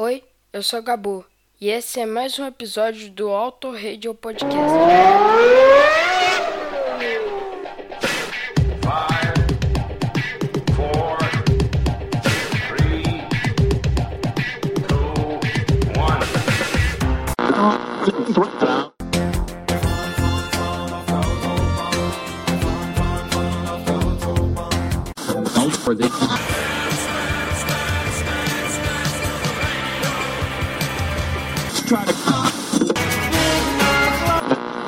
[0.00, 1.24] Oi, eu sou Gabu
[1.60, 4.54] e esse é mais um episódio do Auto Radio Podcast.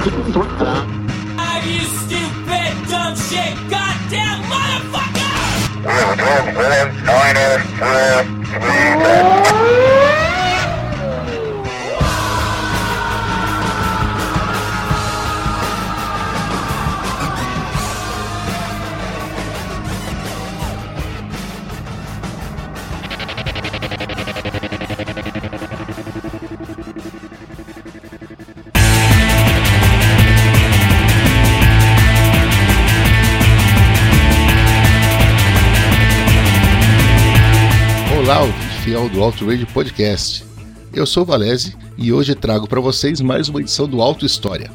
[0.00, 5.84] Are you stupid, dumb shit, goddamn motherfucker?
[38.32, 38.46] Olá,
[38.84, 40.44] fiel do Auto Radio Podcast.
[40.94, 44.70] Eu sou o Valese e hoje trago para vocês mais uma edição do Auto História.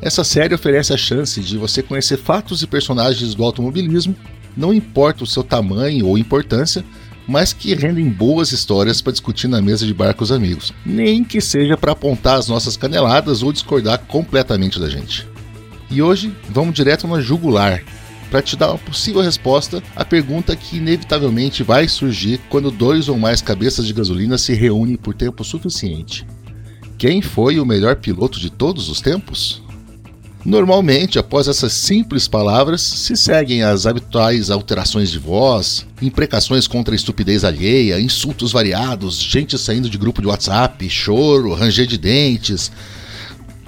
[0.00, 4.14] Essa série oferece a chance de você conhecer fatos e personagens do automobilismo,
[4.56, 6.84] não importa o seu tamanho ou importância,
[7.26, 11.24] mas que rendem boas histórias para discutir na mesa de bar com os amigos, nem
[11.24, 15.26] que seja para apontar as nossas caneladas ou discordar completamente da gente.
[15.90, 17.82] E hoje vamos direto na jugular,
[18.32, 23.18] para te dar uma possível resposta à pergunta que inevitavelmente vai surgir quando dois ou
[23.18, 26.26] mais cabeças de gasolina se reúnem por tempo suficiente.
[26.96, 29.62] Quem foi o melhor piloto de todos os tempos?
[30.46, 36.96] Normalmente, após essas simples palavras, se seguem as habituais alterações de voz, imprecações contra a
[36.96, 42.72] estupidez alheia, insultos variados, gente saindo de grupo de WhatsApp, choro, ranger de dentes,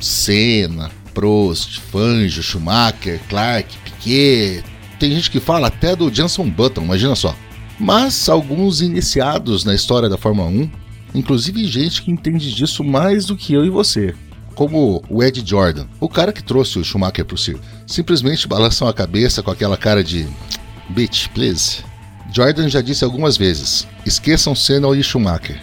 [0.00, 4.62] Senna, Prost, Fangio, Schumacher, Clark, Piquet.
[4.98, 7.34] Tem gente que fala até do Jenson Button, imagina só.
[7.80, 10.70] Mas alguns iniciados na história da Fórmula 1,
[11.14, 14.14] inclusive gente que entende disso mais do que eu e você,
[14.54, 18.94] como o Ed Jordan, o cara que trouxe o Schumacher pro circo, simplesmente balançam a
[18.94, 20.28] cabeça com aquela cara de
[20.90, 21.82] bitch, please.
[22.32, 25.60] Jordan já disse algumas vezes: esqueçam Senna e Schumacher.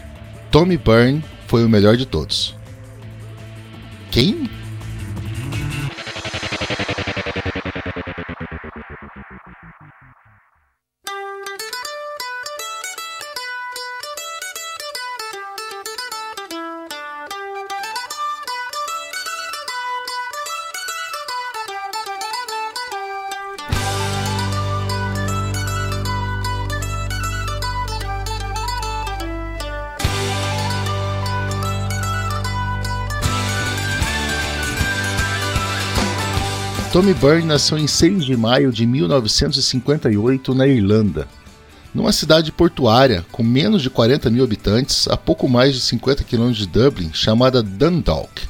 [0.52, 2.54] Tommy Byrne foi o melhor de todos.
[4.12, 4.50] Quem?
[36.92, 41.26] Tommy Byrne nasceu em 6 de maio de 1958 na Irlanda,
[41.96, 46.58] numa cidade portuária com menos de 40 mil habitantes, a pouco mais de 50 quilômetros
[46.58, 48.42] de Dublin, chamada Dundalk.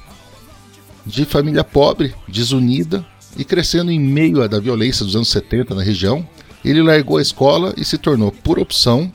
[1.05, 3.05] De família pobre, desunida
[3.37, 6.27] e crescendo em meio à da violência dos anos 70 na região,
[6.65, 9.11] ele largou a escola e se tornou, por opção,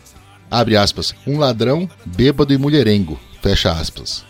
[0.49, 4.25] abre aspas, um ladrão, bêbado e mulherengo, fecha aspas.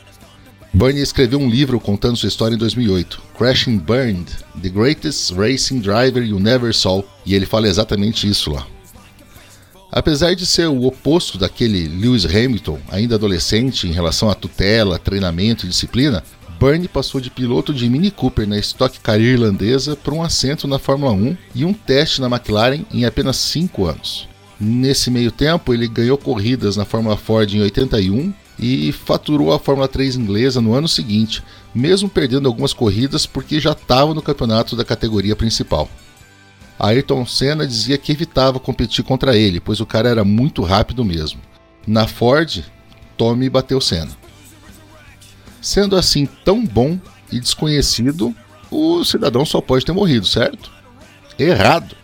[0.77, 6.23] Bernie escreveu um livro contando sua história em 2008, Crashing Burned, The Greatest Racing Driver
[6.23, 8.67] You Never Saw, e ele fala exatamente isso lá.
[9.91, 15.65] Apesar de ser o oposto daquele Lewis Hamilton, ainda adolescente em relação à tutela, treinamento
[15.65, 16.23] e disciplina,
[16.61, 20.79] Bernie passou de piloto de Mini Cooper na Stock Car irlandesa para um assento na
[20.79, 24.29] Fórmula 1 e um teste na McLaren em apenas 5 anos.
[24.61, 29.89] Nesse meio tempo, ele ganhou corridas na Fórmula Ford em 81 e faturou a Fórmula
[29.89, 31.43] 3 inglesa no ano seguinte,
[31.75, 35.89] mesmo perdendo algumas corridas porque já estava no campeonato da categoria principal.
[36.79, 41.41] Ayrton Senna dizia que evitava competir contra ele, pois o cara era muito rápido mesmo.
[41.87, 42.65] Na Ford,
[43.17, 44.11] Tommy bateu Senna.
[45.61, 46.99] Sendo assim tão bom
[47.33, 48.35] e desconhecido,
[48.71, 50.71] o cidadão só pode ter morrido, certo?
[51.39, 51.97] Errado!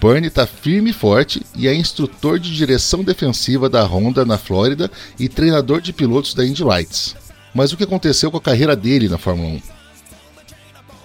[0.00, 4.90] Bernie está firme e forte e é instrutor de direção defensiva da Honda na Flórida
[5.18, 7.14] e treinador de pilotos da Indy Lights.
[7.54, 9.60] Mas o que aconteceu com a carreira dele na Fórmula 1?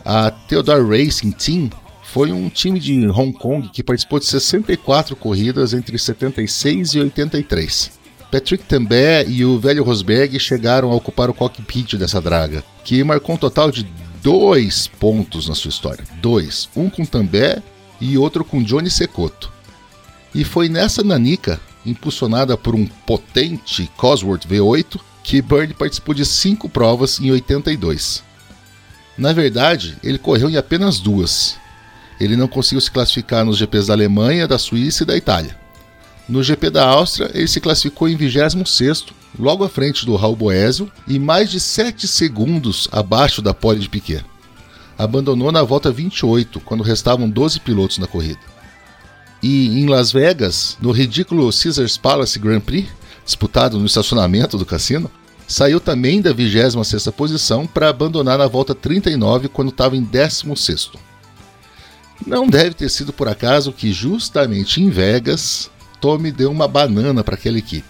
[0.06, 1.69] A Theodore Racing Team
[2.03, 7.92] foi um time de Hong Kong que participou de 64 corridas entre 76 e 83.
[8.31, 13.36] Patrick Tambay e o velho Rosberg chegaram a ocupar o cockpit dessa draga, que marcou
[13.36, 13.86] um total de
[14.24, 16.03] dois pontos na sua história.
[16.21, 16.69] Dois.
[16.75, 17.62] Um com Tambay
[18.00, 19.51] e outro com Johnny Secotto.
[20.33, 26.68] E foi nessa nanica impulsionada por um potente Cosworth V8, que Bernie participou de cinco
[26.68, 28.24] provas em 82.
[29.18, 31.56] Na verdade, ele correu em apenas duas.
[32.19, 35.57] Ele não conseguiu se classificar nos GPs da Alemanha, da Suíça e da Itália.
[36.27, 40.92] No GP da Áustria, ele se classificou em 26º, logo à frente do Raul Boesio
[41.07, 44.24] e mais de 7 segundos abaixo da pole de Piquet.
[44.97, 48.39] Abandonou na volta 28, quando restavam 12 pilotos na corrida.
[49.44, 52.89] E em Las Vegas, no ridículo Caesars Palace Grand Prix,
[53.25, 55.12] disputado no estacionamento do cassino,
[55.47, 60.97] saiu também da 26ª posição para abandonar na volta 39 quando estava em 16º.
[62.25, 65.69] Não deve ter sido por acaso que justamente em Vegas,
[66.00, 67.88] Tommy deu uma banana para aquela equipe.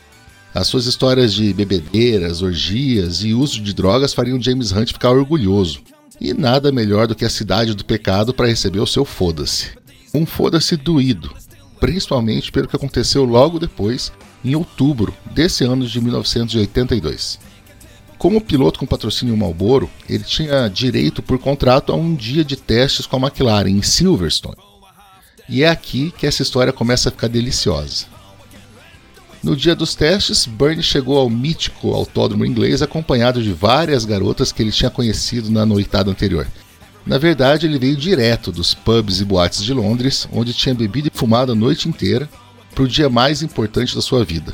[0.53, 5.81] As suas histórias de bebedeiras, orgias e uso de drogas fariam James Hunt ficar orgulhoso.
[6.19, 9.71] E nada melhor do que a cidade do pecado para receber o seu foda-se.
[10.13, 11.33] Um foda-se doído,
[11.79, 14.11] principalmente pelo que aconteceu logo depois,
[14.43, 17.39] em outubro desse ano de 1982.
[18.17, 23.05] Como piloto com patrocínio Marlboro, ele tinha direito por contrato a um dia de testes
[23.05, 24.55] com a McLaren em Silverstone.
[25.49, 28.14] E é aqui que essa história começa a ficar deliciosa.
[29.43, 34.61] No dia dos testes, Bernie chegou ao mítico autódromo inglês acompanhado de várias garotas que
[34.61, 36.47] ele tinha conhecido na noitada anterior.
[37.05, 41.17] Na verdade, ele veio direto dos pubs e boates de Londres, onde tinha bebido e
[41.17, 42.27] fumado a noite inteira,
[42.73, 44.53] para o dia mais importante da sua vida.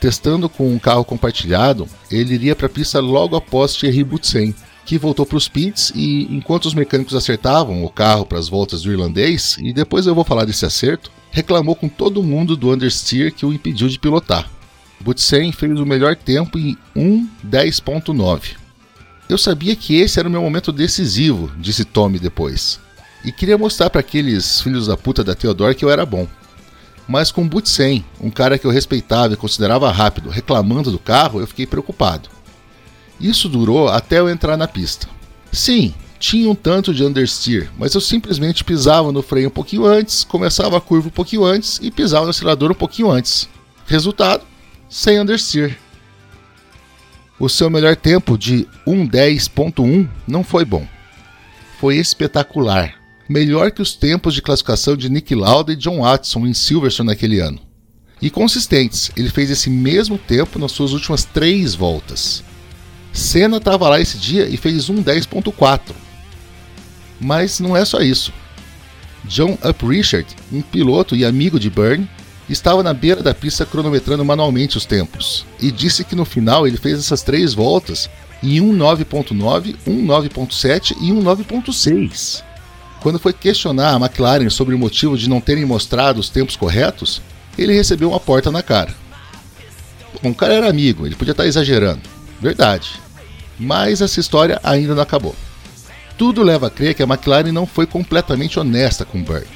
[0.00, 4.54] Testando com um carro compartilhado, ele iria para a pista logo após Thierry Boutsen,
[4.86, 8.82] que voltou para os pits e, enquanto os mecânicos acertavam o carro para as voltas
[8.82, 13.32] do irlandês, e depois eu vou falar desse acerto, reclamou com todo mundo do understeer
[13.32, 14.48] que o impediu de pilotar.
[15.00, 18.56] Boutsen fez o melhor tempo em 1:10.9.
[19.28, 22.80] Eu sabia que esse era o meu momento decisivo, disse Tommy depois.
[23.24, 26.26] E queria mostrar para aqueles filhos da puta da Theodore que eu era bom.
[27.06, 31.46] Mas com Boutsen, um cara que eu respeitava e considerava rápido, reclamando do carro, eu
[31.46, 32.28] fiquei preocupado.
[33.20, 35.08] Isso durou até eu entrar na pista.
[35.52, 40.22] Sim, tinha um tanto de understeer, mas eu simplesmente pisava no freio um pouquinho antes,
[40.22, 43.48] começava a curva um pouquinho antes e pisava no acelerador um pouquinho antes.
[43.86, 44.44] Resultado:
[44.88, 45.78] sem understeer.
[47.38, 50.86] O seu melhor tempo de 1:10.1 não foi bom.
[51.80, 52.94] Foi espetacular.
[53.26, 57.40] Melhor que os tempos de classificação de Nick Lauda e John Watson em Silverstone naquele
[57.40, 57.58] ano.
[58.20, 62.44] E consistentes, ele fez esse mesmo tempo nas suas últimas três voltas.
[63.10, 66.09] Senna estava lá esse dia e fez 1:10.4.
[67.20, 68.32] Mas não é só isso.
[69.24, 72.08] John Uprichard, um piloto e amigo de Byrne,
[72.48, 76.76] estava na beira da pista cronometrando manualmente os tempos e disse que no final ele
[76.76, 78.10] fez essas três voltas
[78.42, 82.42] em 1.9.9, 1.9.7 e 1.9.6.
[83.00, 87.22] Quando foi questionar a McLaren sobre o motivo de não terem mostrado os tempos corretos,
[87.56, 88.94] ele recebeu uma porta na cara.
[90.22, 92.02] Bom, o cara era amigo, ele podia estar exagerando,
[92.40, 93.00] verdade.
[93.58, 95.34] Mas essa história ainda não acabou.
[96.20, 99.46] Tudo leva a crer que a McLaren não foi completamente honesta com Berg.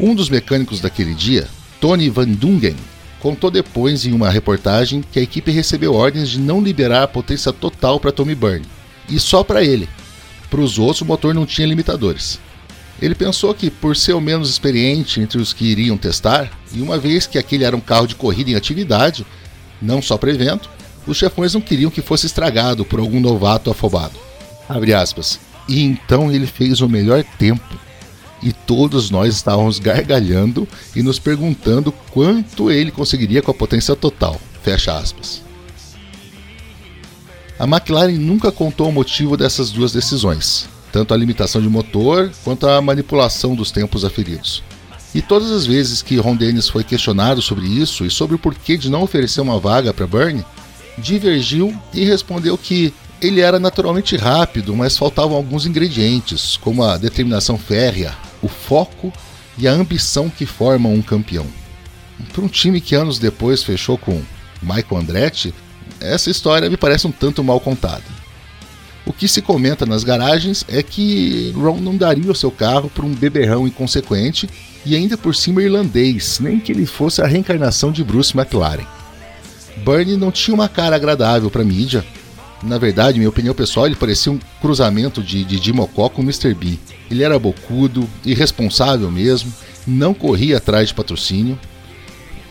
[0.00, 1.46] Um dos mecânicos daquele dia,
[1.80, 2.74] Tony Van Dungen
[3.20, 7.52] contou depois em uma reportagem que a equipe recebeu ordens de não liberar a potência
[7.52, 8.66] total para Tommy Byrne,
[9.08, 9.88] e só para ele.
[10.50, 12.40] Para os outros, o motor não tinha limitadores.
[13.00, 16.98] Ele pensou que, por ser o menos experiente entre os que iriam testar, e uma
[16.98, 19.24] vez que aquele era um carro de corrida em atividade,
[19.80, 20.68] não só para evento,
[21.06, 24.18] os chefões não queriam que fosse estragado por algum novato afobado.
[24.68, 25.38] Abre aspas.
[25.70, 27.78] E então ele fez o melhor tempo
[28.42, 34.40] e todos nós estávamos gargalhando e nos perguntando quanto ele conseguiria com a potência total.
[34.64, 35.42] Fecha aspas.
[37.56, 42.66] A McLaren nunca contou o motivo dessas duas decisões, tanto a limitação de motor quanto
[42.66, 44.64] a manipulação dos tempos aferidos.
[45.14, 48.76] E todas as vezes que Ron Dennis foi questionado sobre isso e sobre o porquê
[48.76, 50.44] de não oferecer uma vaga para Bernie,
[50.98, 57.58] divergiu e respondeu que ele era naturalmente rápido, mas faltavam alguns ingredientes, como a determinação
[57.58, 59.12] férrea, o foco
[59.58, 61.46] e a ambição que formam um campeão.
[62.32, 64.22] Para um time que anos depois fechou com
[64.62, 65.54] Michael Andretti,
[66.00, 68.04] essa história me parece um tanto mal contada.
[69.06, 73.04] O que se comenta nas garagens é que Ron não daria o seu carro para
[73.04, 74.48] um beberrão inconsequente
[74.84, 78.86] e ainda por cima irlandês, nem que ele fosse a reencarnação de Bruce McLaren.
[79.84, 82.04] Bernie não tinha uma cara agradável para a mídia.
[82.62, 86.52] Na verdade, minha opinião pessoal, ele parecia um cruzamento de Didi Mocó com Mr.
[86.54, 86.78] B.
[87.10, 89.52] Ele era bocudo, irresponsável mesmo,
[89.86, 91.58] não corria atrás de patrocínio.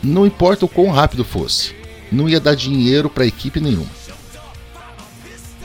[0.02, 1.74] Não importa o quão rápido fosse,
[2.10, 4.00] não ia dar dinheiro para equipe nenhuma.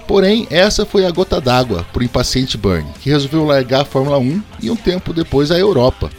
[0.08, 4.20] Porém, essa foi a gota d'água para o impaciente Bernie, que resolveu largar a Fórmula
[4.20, 6.12] 1 e um tempo depois a Europa,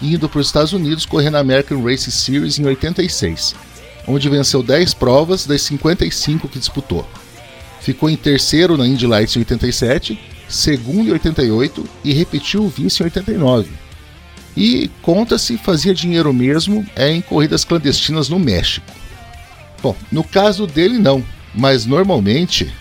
[0.00, 3.56] indo para os Estados Unidos correr na American Race Series em 86,
[4.06, 7.04] onde venceu 10 provas das 55 que disputou.
[7.82, 13.02] Ficou em terceiro na Indy Lights em 87, segundo em 88 e repetiu o vice
[13.02, 13.70] em 89.
[14.56, 18.86] E conta-se fazia dinheiro mesmo é em corridas clandestinas no México.
[19.82, 21.24] Bom, no caso dele não,
[21.54, 22.72] mas normalmente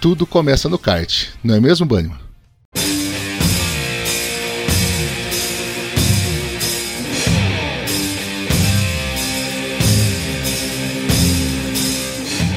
[0.00, 2.25] tudo começa no kart, não é mesmo, Banho?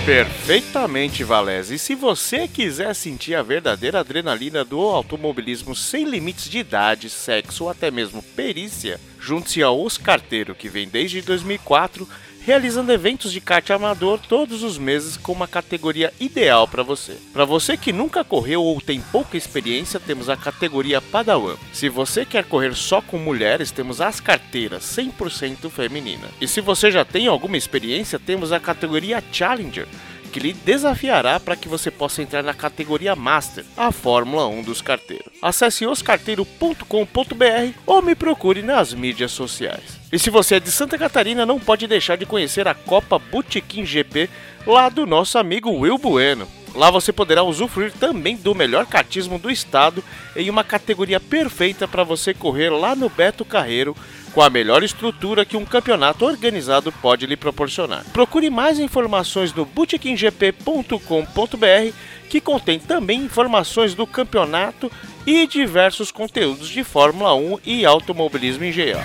[0.09, 1.75] Perfeitamente, Valese.
[1.75, 7.65] E se você quiser sentir a verdadeira adrenalina do automobilismo sem limites de idade, sexo
[7.65, 12.09] ou até mesmo perícia, junte-se ao Os Carteiro, que vem desde 2004
[12.45, 17.17] realizando eventos de kart amador todos os meses com uma categoria ideal para você.
[17.33, 21.55] Para você que nunca correu ou tem pouca experiência, temos a categoria Padawan.
[21.71, 26.27] Se você quer correr só com mulheres, temos as carteiras 100% feminina.
[26.41, 29.87] E se você já tem alguma experiência, temos a categoria Challenger
[30.29, 34.81] que lhe desafiará para que você possa entrar na categoria Master, a Fórmula 1 dos
[34.81, 35.33] carteiros.
[35.41, 39.99] Acesse oscarteiro.com.br ou me procure nas mídias sociais.
[40.11, 43.85] E se você é de Santa Catarina, não pode deixar de conhecer a Copa Botequim
[43.85, 44.29] GP
[44.65, 46.47] lá do nosso amigo Will Bueno.
[46.75, 50.03] Lá você poderá usufruir também do melhor cartismo do estado
[50.35, 53.95] em uma categoria perfeita para você correr lá no Beto Carreiro
[54.33, 58.05] com a melhor estrutura que um campeonato organizado pode lhe proporcionar.
[58.13, 61.93] Procure mais informações no bootkinggp.com.br,
[62.29, 64.91] que contém também informações do campeonato
[65.25, 69.03] e diversos conteúdos de Fórmula 1 e automobilismo em geral.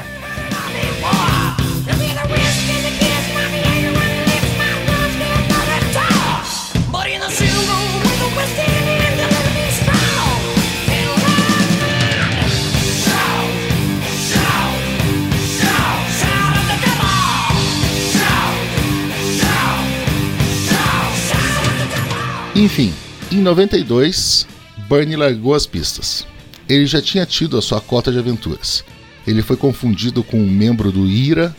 [22.64, 22.94] Enfim,
[23.30, 24.46] em 92,
[24.88, 26.26] Bernie largou as pistas.
[26.66, 28.82] Ele já tinha tido a sua cota de aventuras.
[29.26, 31.54] Ele foi confundido com um membro do IRA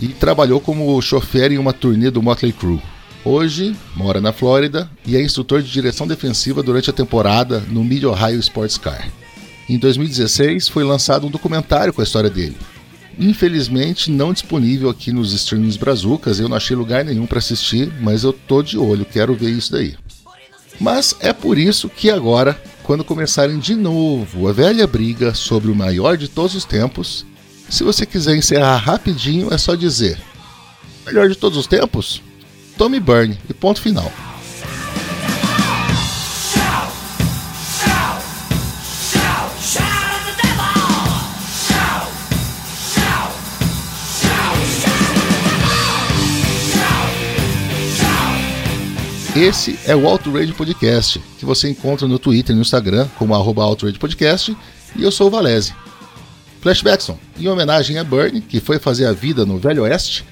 [0.00, 2.82] e trabalhou como chofer em uma turnê do Motley Crue.
[3.24, 8.02] Hoje, mora na Flórida e é instrutor de direção defensiva durante a temporada no Mid
[8.02, 9.08] Ohio Sports Car.
[9.68, 12.56] Em 2016, foi lançado um documentário com a história dele.
[13.16, 18.24] Infelizmente, não disponível aqui nos streamings brazucas, eu não achei lugar nenhum para assistir, mas
[18.24, 19.94] eu tô de olho, quero ver isso daí.
[20.80, 25.74] Mas é por isso que agora, quando começarem de novo a velha briga sobre o
[25.74, 27.26] maior de todos os tempos,
[27.68, 30.18] se você quiser encerrar rapidinho, é só dizer:
[31.04, 32.22] melhor de todos os tempos?
[32.76, 34.10] Tommy Byrne e ponto final.
[49.40, 53.62] Esse é o Outrage Podcast, que você encontra no Twitter e no Instagram como arroba
[53.62, 54.56] Outrage Podcast,
[54.96, 55.72] e eu sou o Valese.
[56.60, 60.24] Flashbackson, em homenagem a Bernie, que foi fazer a vida no Velho Oeste,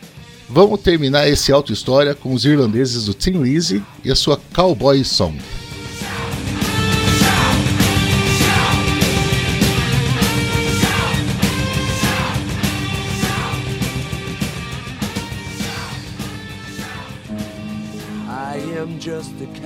[0.48, 5.38] vamos terminar esse auto-história com os irlandeses do Tim Lizzy e a sua Cowboy Song.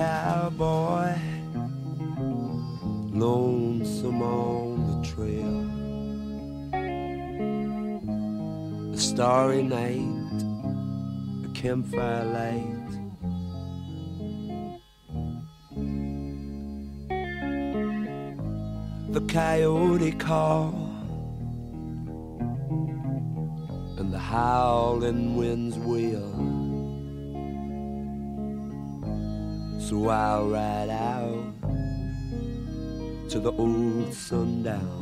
[0.01, 1.13] Cowboy,
[3.23, 5.57] lonesome on the trail.
[8.95, 10.39] A starry night,
[11.45, 12.89] a campfire light.
[19.11, 20.73] The coyote call
[23.99, 26.50] and the howling winds wail.
[29.91, 31.53] So I'll ride out
[33.29, 35.00] to the old sundown.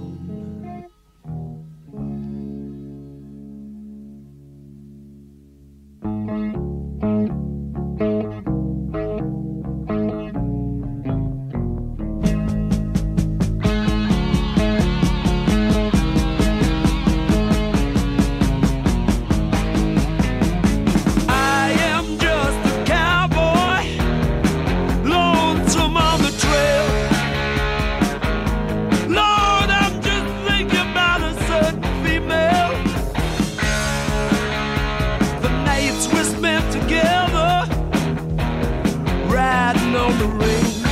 [40.10, 40.86] On the range.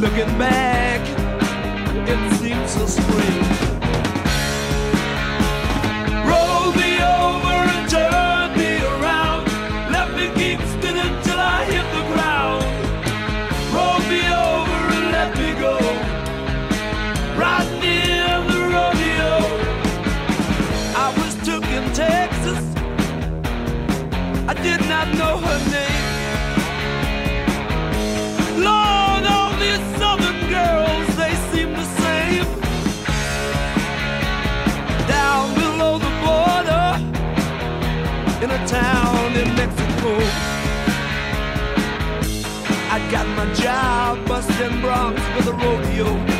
[0.00, 1.00] Looking back,
[2.08, 3.43] it seems so strange.
[43.54, 46.33] job busting broncs with a rodeo.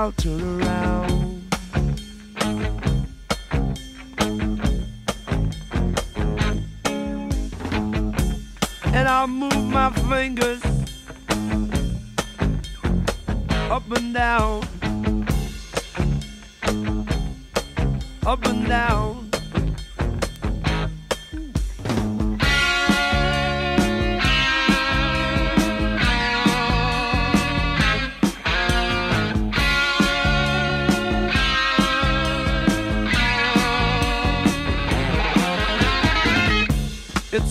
[0.00, 1.42] I'll turn around.
[8.94, 10.62] And I'll move my fingers
[13.68, 14.67] up and down.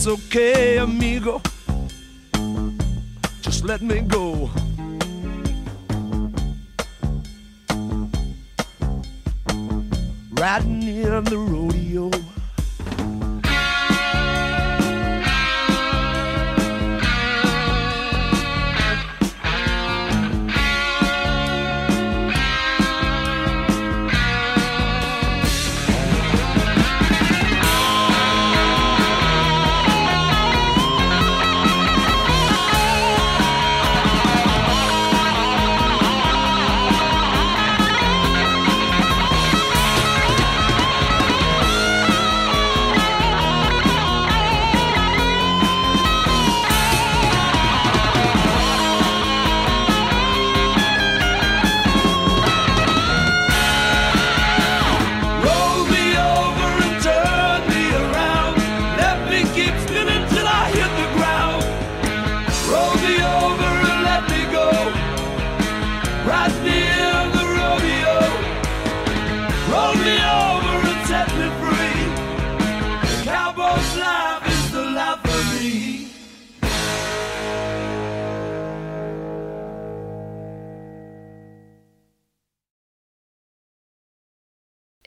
[0.10, 1.42] It's okay, amigo.
[3.42, 4.50] Just let me go.
[10.32, 12.10] Riding in the rodeo.